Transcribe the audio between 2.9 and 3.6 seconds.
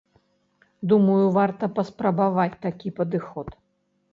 падыход.